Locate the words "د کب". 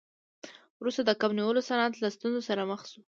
1.05-1.31